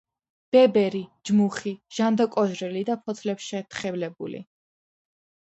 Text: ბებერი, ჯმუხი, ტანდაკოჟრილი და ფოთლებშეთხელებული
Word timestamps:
ბებერი, 0.55 1.01
ჯმუხი, 1.29 1.73
ტანდაკოჟრილი 1.97 2.83
და 2.89 2.97
ფოთლებშეთხელებული 3.05 4.43